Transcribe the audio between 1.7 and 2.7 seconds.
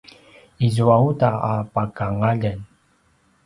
pakangaljen